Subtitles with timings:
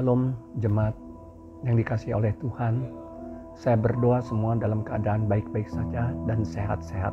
[0.00, 0.32] Shalom
[0.64, 0.96] jemaat
[1.60, 2.88] yang dikasih oleh Tuhan.
[3.52, 7.12] Saya berdoa semua dalam keadaan baik-baik saja dan sehat-sehat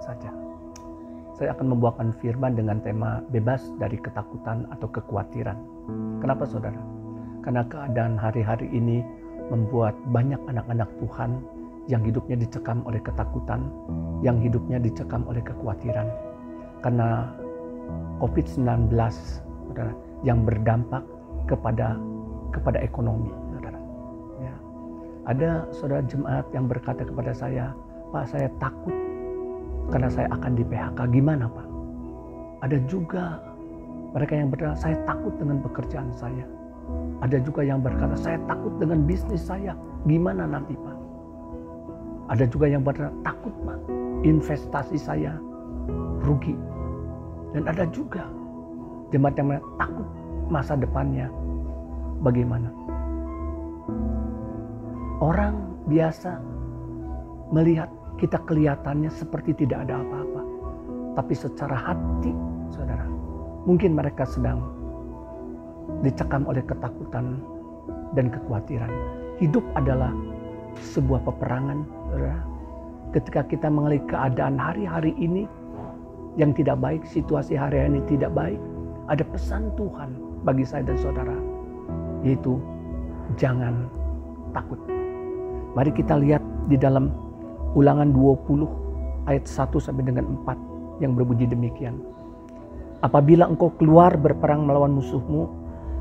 [0.00, 0.32] saja.
[1.36, 5.60] Saya akan membawakan firman dengan tema bebas dari ketakutan atau kekhawatiran.
[6.24, 6.80] Kenapa saudara?
[7.44, 9.04] Karena keadaan hari-hari ini
[9.52, 11.44] membuat banyak anak-anak Tuhan
[11.84, 13.68] yang hidupnya dicekam oleh ketakutan,
[14.24, 16.08] yang hidupnya dicekam oleh kekhawatiran.
[16.80, 17.28] Karena
[18.24, 18.88] COVID-19
[19.68, 19.92] saudara,
[20.24, 21.04] yang berdampak
[21.46, 21.96] kepada
[22.50, 23.80] kepada ekonomi saudara.
[24.42, 24.54] Ya.
[25.30, 27.72] Ada saudara jemaat yang berkata kepada saya,
[28.10, 28.94] Pak saya takut
[29.90, 30.98] karena saya akan di PHK.
[31.10, 31.66] Gimana Pak?
[32.66, 33.38] Ada juga
[34.16, 36.46] mereka yang berkata, saya takut dengan pekerjaan saya.
[37.20, 39.76] Ada juga yang berkata, saya takut dengan bisnis saya.
[40.08, 40.96] Gimana nanti Pak?
[42.32, 43.78] Ada juga yang berkata, takut Pak,
[44.24, 45.36] investasi saya
[46.24, 46.56] rugi.
[47.52, 48.26] Dan ada juga
[49.14, 50.08] jemaat yang takut
[50.48, 51.30] masa depannya
[52.22, 52.70] bagaimana.
[55.20, 56.38] Orang biasa
[57.50, 57.88] melihat
[58.20, 60.42] kita kelihatannya seperti tidak ada apa-apa.
[61.16, 62.32] Tapi secara hati,
[62.68, 63.08] saudara,
[63.64, 64.60] mungkin mereka sedang
[66.04, 67.40] dicekam oleh ketakutan
[68.12, 68.92] dan kekhawatiran.
[69.40, 70.12] Hidup adalah
[70.92, 71.78] sebuah peperangan,
[72.12, 72.40] saudara.
[73.14, 75.48] Ketika kita mengalami keadaan hari-hari ini
[76.36, 78.60] yang tidak baik, situasi hari ini tidak baik,
[79.08, 81.34] ada pesan Tuhan bagi saya dan saudara,
[82.22, 82.62] yaitu
[83.34, 83.90] jangan
[84.54, 84.78] takut.
[85.74, 87.10] Mari kita lihat di dalam
[87.76, 92.00] Ulangan 20 ayat 1 sampai dengan 4 yang berbunyi demikian.
[93.04, 95.44] Apabila engkau keluar berperang melawan musuhmu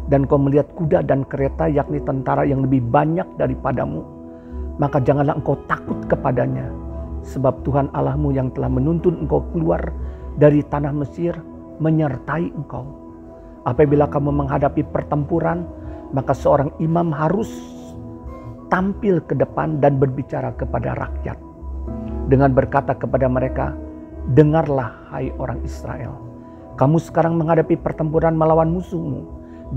[0.07, 4.07] dan kau melihat kuda dan kereta yakni tentara yang lebih banyak daripadamu,
[4.79, 6.71] maka janganlah engkau takut kepadanya
[7.25, 9.91] sebab Tuhan Allahmu yang telah menuntun engkau keluar
[10.39, 11.35] dari tanah Mesir
[11.83, 13.04] menyertai engkau.
[13.65, 15.65] Apabila kamu menghadapi pertempuran,
[16.13, 17.49] maka seorang imam harus
[18.69, 21.37] tampil ke depan dan berbicara kepada rakyat.
[22.29, 23.73] Dengan berkata kepada mereka,
[24.25, 26.17] Dengarlah hai orang Israel,
[26.77, 29.21] kamu sekarang menghadapi pertempuran melawan musuhmu.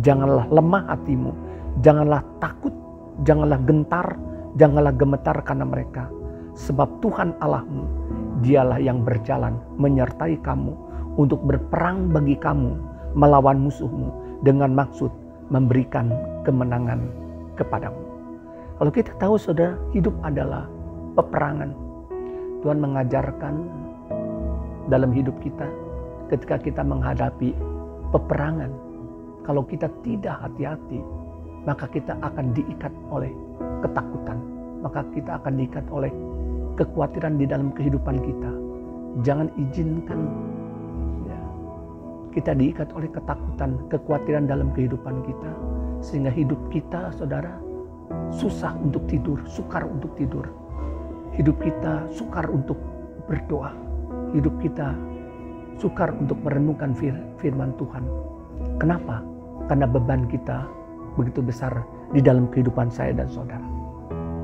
[0.00, 1.32] Janganlah lemah hatimu,
[1.84, 2.72] janganlah takut,
[3.24, 4.16] janganlah gentar,
[4.56, 6.08] janganlah gemetar karena mereka.
[6.56, 7.84] Sebab Tuhan Allahmu,
[8.40, 10.72] dialah yang berjalan menyertai kamu
[11.20, 14.14] untuk berperang bagi kamu melawan musuhmu
[14.46, 15.10] dengan maksud
[15.50, 16.14] memberikan
[16.46, 17.02] kemenangan
[17.58, 17.98] kepadamu.
[18.78, 20.70] Kalau kita tahu saudara, hidup adalah
[21.18, 21.74] peperangan
[22.62, 23.54] Tuhan mengajarkan
[24.86, 25.66] dalam hidup kita
[26.30, 27.58] ketika kita menghadapi
[28.14, 28.70] peperangan.
[29.42, 31.00] Kalau kita tidak hati-hati,
[31.66, 33.32] maka kita akan diikat oleh
[33.82, 34.38] ketakutan.
[34.78, 36.12] Maka kita akan diikat oleh
[36.78, 38.50] kekhawatiran di dalam kehidupan kita.
[39.26, 40.20] Jangan izinkan
[42.32, 45.50] kita diikat oleh ketakutan, kekhawatiran dalam kehidupan kita.
[46.04, 47.58] Sehingga hidup kita, saudara,
[48.30, 50.46] susah untuk tidur, sukar untuk tidur
[51.38, 52.74] Hidup kita sukar untuk
[53.30, 53.70] berdoa.
[54.34, 54.90] Hidup kita
[55.78, 56.90] sukar untuk merenungkan
[57.38, 58.02] firman Tuhan.
[58.82, 59.22] Kenapa?
[59.70, 60.66] Karena beban kita
[61.14, 63.62] begitu besar di dalam kehidupan saya dan saudara.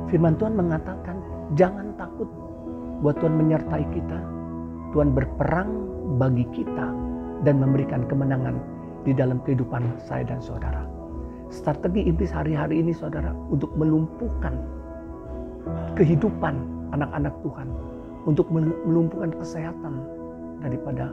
[0.07, 1.19] Firman Tuhan mengatakan,
[1.59, 2.31] jangan takut
[3.03, 4.19] buat Tuhan menyertai kita.
[4.95, 5.71] Tuhan berperang
[6.21, 6.95] bagi kita
[7.43, 8.55] dan memberikan kemenangan
[9.03, 10.87] di dalam kehidupan saya dan saudara.
[11.53, 14.55] Strategi iblis hari-hari ini saudara untuk melumpuhkan
[15.95, 16.55] kehidupan
[16.95, 17.69] anak-anak Tuhan
[18.25, 19.95] untuk melumpuhkan kesehatan
[20.65, 21.13] daripada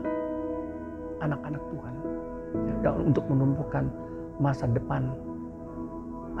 [1.20, 1.94] anak-anak Tuhan
[2.80, 3.84] dan untuk menumpukan
[4.40, 5.12] masa depan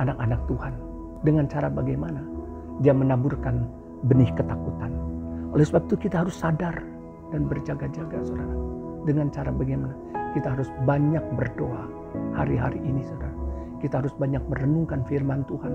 [0.00, 0.74] anak-anak Tuhan.
[1.22, 2.18] Dengan cara bagaimana?
[2.82, 3.62] Dia menaburkan
[4.10, 4.90] benih ketakutan.
[5.54, 6.74] Oleh sebab itu kita harus sadar
[7.30, 8.56] dan berjaga-jaga saudara
[9.06, 9.94] dengan cara bagaimana
[10.32, 11.84] kita harus banyak berdoa
[12.34, 13.34] hari-hari ini saudara
[13.82, 15.74] kita harus banyak merenungkan firman Tuhan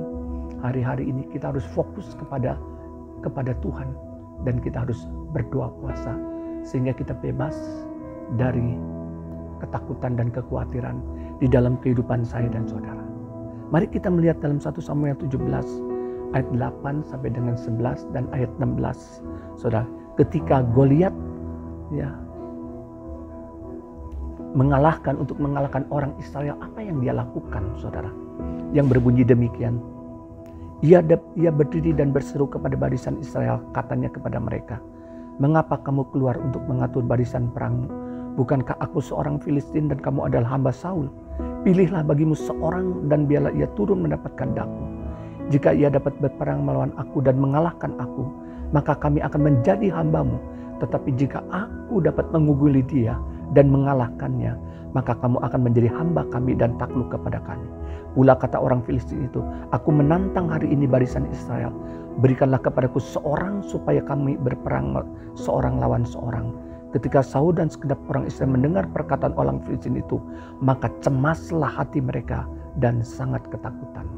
[0.64, 2.56] hari-hari ini kita harus fokus kepada
[3.22, 3.94] kepada Tuhan
[4.46, 6.14] dan kita harus berdoa puasa
[6.62, 7.56] sehingga kita bebas
[8.36, 8.78] dari
[9.64, 11.00] ketakutan dan kekhawatiran
[11.42, 13.02] di dalam kehidupan saya dan saudara.
[13.74, 15.44] Mari kita melihat dalam 1 Samuel 17
[16.36, 19.24] ayat 8 sampai dengan 11 dan ayat 16.
[19.60, 21.16] Saudara, ketika Goliat
[21.92, 22.12] ya
[24.58, 28.10] mengalahkan untuk mengalahkan orang Israel, apa yang dia lakukan, Saudara?
[28.74, 29.78] Yang berbunyi demikian,
[30.82, 31.06] ia,
[31.38, 34.82] ia berdiri dan berseru kepada barisan Israel, katanya kepada mereka,
[35.38, 37.86] Mengapa kamu keluar untuk mengatur barisan perangmu?
[38.42, 41.14] Bukankah aku seorang Filistin dan kamu adalah hamba Saul?
[41.62, 44.84] Pilihlah bagimu seorang dan biarlah ia turun mendapatkan daku.
[45.54, 48.26] Jika ia dapat berperang melawan aku dan mengalahkan aku,
[48.74, 50.42] maka kami akan menjadi hambamu.
[50.82, 53.14] Tetapi jika aku dapat menguguli dia
[53.56, 54.56] dan mengalahkannya,
[54.96, 57.68] maka kamu akan menjadi hamba kami dan takluk kepada kami.
[58.18, 61.70] Pula kata orang Filistin itu, aku menantang hari ini barisan Israel.
[62.18, 64.98] Berikanlah kepadaku seorang supaya kami berperang
[65.38, 66.50] seorang lawan seorang.
[66.98, 70.18] Ketika Saul dan sekedap orang Israel mendengar perkataan orang Filistin itu,
[70.64, 72.50] maka cemaslah hati mereka
[72.82, 74.10] dan sangat ketakutan.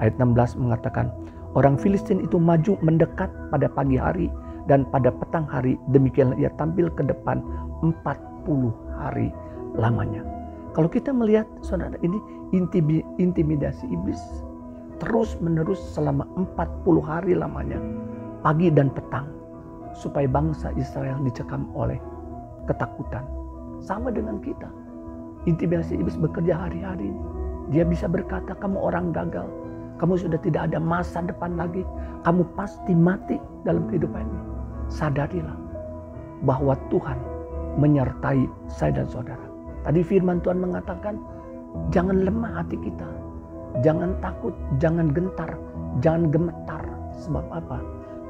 [0.00, 1.12] Ayat 16 mengatakan,
[1.52, 4.32] orang Filistin itu maju mendekat pada pagi hari
[4.64, 7.44] dan pada petang hari demikianlah ia tampil ke depan
[7.84, 8.31] 40
[8.98, 9.30] hari
[9.78, 10.24] lamanya.
[10.72, 12.16] Kalau kita melihat saudara ini
[13.20, 14.20] intimidasi iblis
[15.02, 17.82] terus menerus selama 40 hari lamanya.
[18.46, 19.26] Pagi dan petang.
[19.92, 21.98] Supaya bangsa Israel dicekam oleh
[22.70, 23.26] ketakutan.
[23.82, 24.70] Sama dengan kita.
[25.44, 27.10] Intimidasi iblis bekerja hari-hari.
[27.74, 29.50] Dia bisa berkata kamu orang gagal.
[29.98, 31.82] Kamu sudah tidak ada masa depan lagi.
[32.22, 34.42] Kamu pasti mati dalam kehidupan ini.
[34.86, 35.58] Sadarilah
[36.46, 37.18] bahwa Tuhan
[37.76, 39.44] menyertai saya dan saudara.
[39.82, 41.18] Tadi firman Tuhan mengatakan,
[41.90, 43.08] jangan lemah hati kita.
[43.80, 45.56] Jangan takut, jangan gentar,
[46.04, 46.82] jangan gemetar.
[47.24, 47.80] Sebab apa?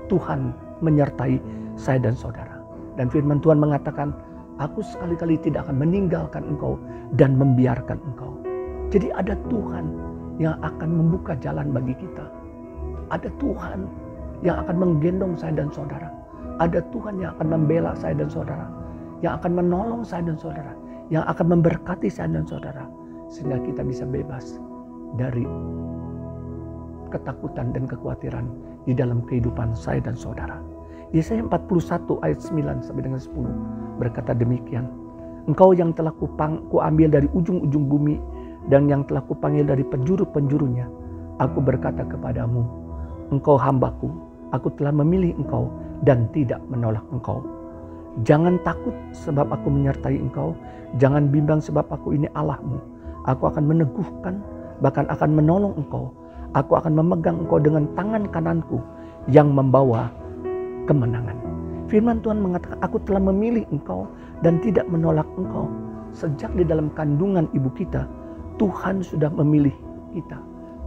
[0.07, 0.55] Tuhan
[0.85, 1.43] menyertai
[1.75, 2.63] saya dan saudara.
[2.95, 4.15] Dan firman Tuhan mengatakan,
[4.63, 6.79] aku sekali-kali tidak akan meninggalkan engkau
[7.19, 8.33] dan membiarkan engkau.
[8.93, 9.89] Jadi ada Tuhan
[10.37, 12.29] yang akan membuka jalan bagi kita.
[13.09, 13.89] Ada Tuhan
[14.45, 16.13] yang akan menggendong saya dan saudara.
[16.61, 18.69] Ada Tuhan yang akan membela saya dan saudara.
[19.23, 20.75] Yang akan menolong saya dan saudara
[21.13, 22.89] yang akan memberkati saya dan saudara
[23.29, 24.57] sehingga kita bisa bebas
[25.21, 25.45] dari
[27.13, 28.49] ketakutan dan kekhawatiran
[28.89, 30.57] di dalam kehidupan saya dan saudara.
[31.13, 34.89] Yesaya 41 ayat 9 sampai dengan 10 berkata demikian.
[35.45, 38.17] Engkau yang telah kupang, kuambil dari ujung-ujung bumi
[38.73, 40.87] dan yang telah kupanggil dari penjuru-penjurunya.
[41.43, 42.63] Aku berkata kepadamu,
[43.35, 44.09] engkau hambaku,
[44.55, 45.69] aku telah memilih engkau
[46.07, 47.43] dan tidak menolak engkau.
[48.21, 50.53] Jangan takut sebab aku menyertai engkau.
[51.01, 52.77] Jangan bimbang sebab aku ini Allahmu.
[53.25, 54.45] Aku akan meneguhkan,
[54.85, 56.13] bahkan akan menolong engkau.
[56.53, 58.77] Aku akan memegang engkau dengan tangan kananku
[59.33, 60.13] yang membawa
[60.85, 61.41] kemenangan.
[61.89, 64.05] Firman Tuhan mengatakan, aku telah memilih engkau
[64.45, 65.73] dan tidak menolak engkau.
[66.13, 68.05] Sejak di dalam kandungan ibu kita,
[68.61, 69.73] Tuhan sudah memilih
[70.13, 70.37] kita.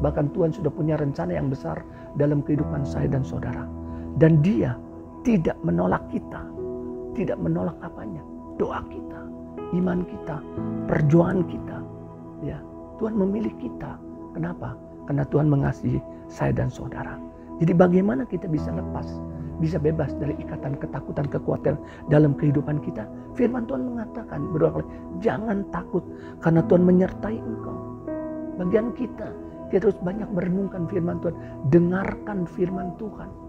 [0.05, 1.81] Bahkan Tuhan sudah punya rencana yang besar
[2.13, 3.65] dalam kehidupan saya dan saudara.
[4.21, 4.77] Dan dia
[5.25, 6.45] tidak menolak kita
[7.15, 8.21] tidak menolak apanya?
[8.59, 9.21] Doa kita,
[9.73, 10.37] iman kita,
[10.91, 11.77] perjuangan kita.
[12.43, 12.59] Ya,
[12.99, 13.97] Tuhan memilih kita.
[14.35, 14.75] Kenapa?
[15.07, 17.15] Karena Tuhan mengasihi saya dan saudara.
[17.63, 19.07] Jadi bagaimana kita bisa lepas,
[19.63, 21.79] bisa bebas dari ikatan ketakutan, kekuatan
[22.11, 23.07] dalam kehidupan kita?
[23.35, 24.83] Firman Tuhan mengatakan berdoa
[25.23, 26.03] jangan takut
[26.43, 27.77] karena Tuhan menyertai engkau.
[28.59, 29.31] Bagian kita,
[29.71, 31.35] kita terus banyak merenungkan firman Tuhan,
[31.71, 33.44] dengarkan firman Tuhan.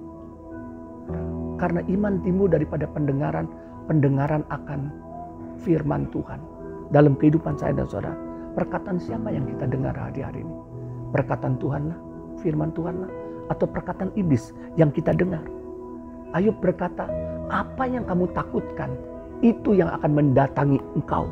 [1.56, 3.48] Karena iman timbul daripada pendengaran,
[3.88, 4.92] pendengaran akan
[5.64, 6.40] firman Tuhan.
[6.92, 8.14] Dalam kehidupan saya dan saudara,
[8.54, 10.56] perkataan siapa yang kita dengar hari-hari ini?
[11.10, 11.98] Perkataan Tuhan lah,
[12.38, 13.10] firman Tuhan lah,
[13.50, 15.42] atau perkataan iblis yang kita dengar?
[16.34, 17.08] Ayub berkata,
[17.50, 18.94] apa yang kamu takutkan,
[19.40, 21.28] itu yang akan mendatangi engkau.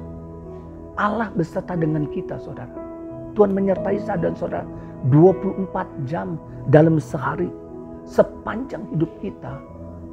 [0.95, 2.71] Allah beserta dengan kita saudara.
[3.35, 4.63] Tuhan menyertai saya dan saudara
[5.11, 6.39] 24 jam
[6.71, 7.51] dalam sehari.
[8.05, 9.57] Sepanjang hidup kita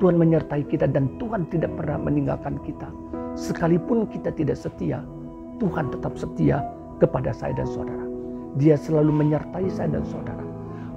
[0.02, 2.90] Tuhan menyertai kita dan Tuhan tidak pernah meninggalkan kita.
[3.38, 5.06] Sekalipun kita tidak setia,
[5.62, 6.66] Tuhan tetap setia
[6.98, 8.02] kepada saya dan saudara.
[8.58, 10.42] Dia selalu menyertai saya dan saudara.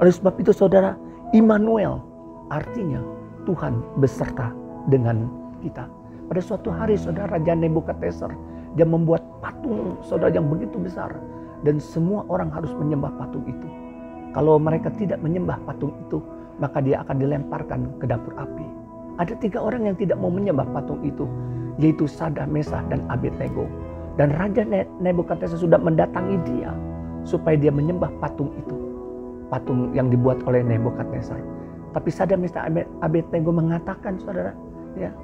[0.00, 0.96] Oleh sebab itu saudara,
[1.36, 2.00] Immanuel
[2.48, 3.04] artinya
[3.44, 4.56] Tuhan beserta
[4.88, 5.28] dengan
[5.60, 5.84] kita.
[6.32, 8.32] Pada suatu hari saudara Raja Nebukadnezar
[8.72, 11.12] dia membuat patung saudara yang begitu besar
[11.60, 13.68] dan semua orang harus menyembah patung itu.
[14.32, 16.18] Kalau mereka tidak menyembah patung itu,
[16.58, 18.66] maka dia akan dilemparkan ke dapur api.
[19.22, 21.26] Ada tiga orang yang tidak mau menyembah patung itu,
[21.78, 23.66] yaitu Sada, Mesah, dan Abednego.
[24.14, 24.62] Dan Raja
[25.02, 26.70] Nebukadnezar sudah mendatangi dia
[27.26, 28.74] supaya dia menyembah patung itu.
[29.50, 31.38] Patung yang dibuat oleh Nebukadnezar.
[31.94, 32.66] Tapi Sada, Mesah,
[33.02, 34.50] Abednego mengatakan, saudara,
[34.98, 35.14] ya,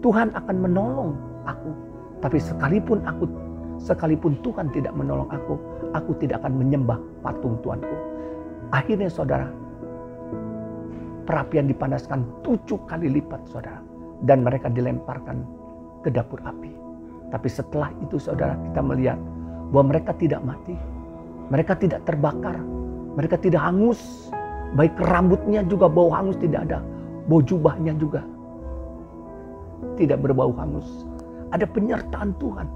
[0.00, 1.12] Tuhan akan menolong
[1.44, 1.72] aku.
[2.20, 3.28] Tapi sekalipun aku
[3.80, 5.56] sekalipun Tuhan tidak menolong aku,
[5.96, 7.96] aku tidak akan menyembah patung Tuanku.
[8.70, 9.48] Akhirnya saudara,
[11.30, 13.78] perapian dipanaskan tujuh kali lipat saudara.
[14.26, 15.46] Dan mereka dilemparkan
[16.02, 16.74] ke dapur api.
[17.30, 19.16] Tapi setelah itu saudara kita melihat
[19.70, 20.74] bahwa mereka tidak mati.
[21.54, 22.58] Mereka tidak terbakar.
[23.14, 24.28] Mereka tidak hangus.
[24.74, 26.82] Baik rambutnya juga bau hangus tidak ada.
[27.30, 28.26] Bau jubahnya juga
[29.96, 31.04] tidak berbau hangus.
[31.52, 32.68] Ada penyertaan Tuhan.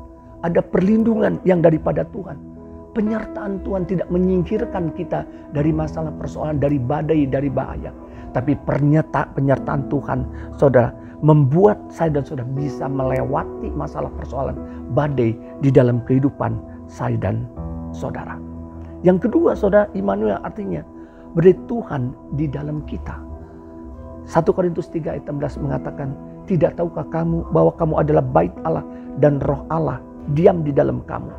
[0.45, 2.37] Ada perlindungan yang daripada Tuhan.
[2.95, 7.91] Penyertaan Tuhan tidak menyingkirkan kita dari masalah persoalan, dari badai, dari bahaya.
[8.35, 10.27] Tapi pernyata, penyertaan Tuhan,
[10.59, 10.91] saudara,
[11.23, 14.59] membuat saya dan saudara bisa melewati masalah persoalan
[14.93, 16.59] badai di dalam kehidupan
[16.91, 17.47] saya dan
[17.95, 18.37] saudara.
[19.07, 20.83] Yang kedua, saudara, Immanuel artinya
[21.33, 23.17] berarti Tuhan di dalam kita.
[24.25, 26.13] 1 Korintus 3 ayat 16 mengatakan,
[26.45, 28.85] tidak tahukah kamu bahwa kamu adalah bait Allah
[29.21, 30.01] dan roh Allah
[30.33, 31.33] diam di dalam kamu.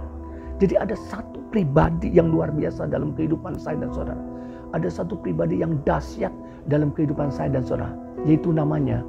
[0.62, 4.35] Jadi ada satu pribadi yang luar biasa dalam kehidupan saya dan saudara.
[4.76, 6.36] Ada satu pribadi yang dahsyat
[6.68, 7.96] dalam kehidupan saya dan saudara.
[8.28, 9.00] Yaitu namanya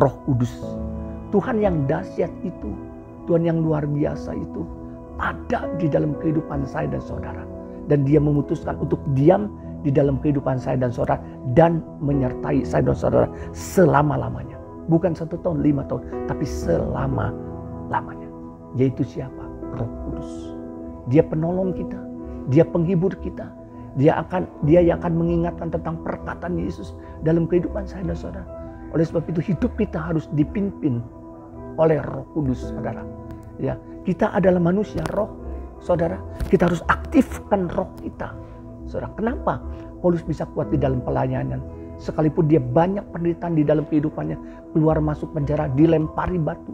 [0.00, 0.50] roh kudus.
[1.28, 2.72] Tuhan yang dahsyat itu,
[3.28, 4.64] Tuhan yang luar biasa itu
[5.20, 7.44] ada di dalam kehidupan saya dan saudara.
[7.92, 9.52] Dan dia memutuskan untuk diam
[9.84, 11.20] di dalam kehidupan saya dan saudara
[11.52, 14.56] dan menyertai saya dan saudara selama-lamanya.
[14.88, 18.28] Bukan satu tahun, lima tahun, tapi selama-lamanya.
[18.74, 19.44] Yaitu siapa?
[19.76, 20.56] Roh Kudus.
[21.12, 22.00] Dia penolong kita,
[22.50, 23.50] dia penghibur kita,
[23.98, 26.94] dia akan dia yang akan mengingatkan tentang perkataan Yesus
[27.26, 28.46] dalam kehidupan saya dan saudara.
[28.94, 31.02] Oleh sebab itu hidup kita harus dipimpin
[31.78, 33.02] oleh Roh Kudus, saudara.
[33.60, 35.30] Ya, kita adalah manusia roh,
[35.78, 36.18] saudara.
[36.48, 38.34] Kita harus aktifkan roh kita,
[38.88, 39.12] saudara.
[39.14, 39.60] Kenapa
[40.00, 41.60] Paulus bisa kuat di dalam pelayanan?
[42.00, 46.72] Sekalipun dia banyak penderitaan di dalam kehidupannya, keluar masuk penjara, dilempari batu.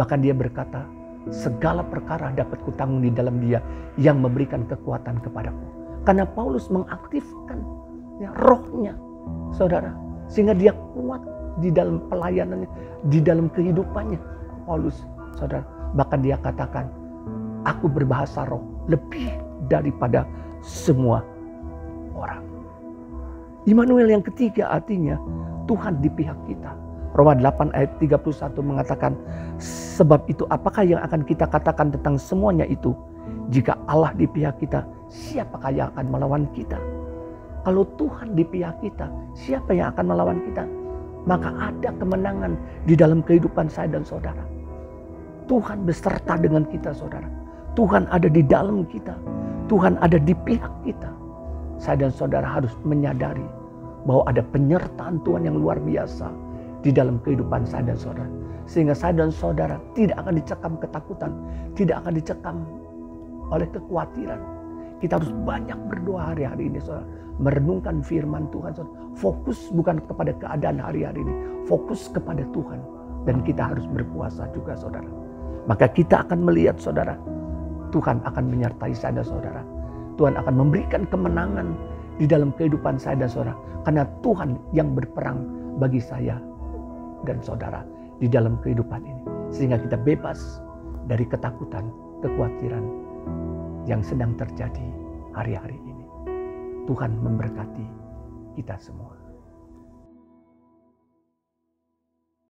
[0.00, 0.88] Bahkan dia berkata,
[1.28, 3.60] segala perkara dapat kutanggung di dalam dia
[4.00, 5.83] yang memberikan kekuatan kepadaku.
[6.04, 7.64] Karena Paulus mengaktifkan
[8.20, 8.92] ya, rohnya,
[9.56, 9.92] saudara.
[10.28, 11.20] Sehingga dia kuat
[11.60, 12.68] di dalam pelayanannya,
[13.08, 14.20] di dalam kehidupannya.
[14.68, 15.04] Paulus,
[15.36, 15.64] saudara.
[15.96, 16.88] Bahkan dia katakan,
[17.64, 19.32] aku berbahasa roh lebih
[19.68, 20.28] daripada
[20.60, 21.24] semua
[22.12, 22.44] orang.
[23.64, 25.16] Immanuel yang ketiga artinya
[25.64, 26.76] Tuhan di pihak kita.
[27.14, 29.14] Roma 8 ayat 31 mengatakan,
[29.62, 32.92] sebab itu apakah yang akan kita katakan tentang semuanya itu?
[33.54, 34.82] Jika Allah di pihak kita,
[35.14, 36.78] siapakah yang akan melawan kita?
[37.62, 39.06] Kalau Tuhan di pihak kita,
[39.38, 40.66] siapa yang akan melawan kita?
[41.24, 44.42] Maka ada kemenangan di dalam kehidupan saya dan saudara.
[45.46, 47.30] Tuhan beserta dengan kita saudara.
[47.78, 49.16] Tuhan ada di dalam kita.
[49.70, 51.08] Tuhan ada di pihak kita
[51.80, 53.44] saya dan saudara harus menyadari
[54.04, 56.28] bahwa ada penyertaan Tuhan yang luar biasa
[56.84, 58.30] di dalam kehidupan saya dan saudara.
[58.64, 61.32] Sehingga saya dan saudara tidak akan dicekam ketakutan,
[61.76, 62.56] tidak akan dicekam
[63.52, 64.40] oleh kekhawatiran.
[65.02, 67.06] Kita harus banyak berdoa hari-hari ini saudara.
[67.42, 68.94] Merenungkan firman Tuhan saudara.
[69.18, 71.34] Fokus bukan kepada keadaan hari-hari ini.
[71.66, 72.80] Fokus kepada Tuhan.
[73.24, 75.08] Dan kita harus berpuasa juga saudara.
[75.64, 77.16] Maka kita akan melihat saudara.
[77.90, 79.62] Tuhan akan menyertai saya dan saudara
[80.14, 81.74] Tuhan akan memberikan kemenangan
[82.22, 83.56] di dalam kehidupan saya dan saudara.
[83.84, 85.44] Karena Tuhan yang berperang
[85.82, 86.38] bagi saya
[87.26, 87.82] dan saudara
[88.22, 89.22] di dalam kehidupan ini.
[89.50, 90.62] Sehingga kita bebas
[91.10, 91.90] dari ketakutan,
[92.22, 92.84] kekhawatiran
[93.84, 94.88] yang sedang terjadi
[95.36, 96.06] hari-hari ini.
[96.84, 97.86] Tuhan memberkati
[98.56, 99.23] kita semua.